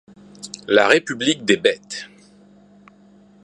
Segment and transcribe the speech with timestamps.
[0.67, 2.09] La république des bêtes